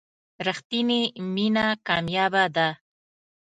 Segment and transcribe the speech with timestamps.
[0.47, 1.01] رښتینې
[1.33, 2.67] مینه کمیابه ده.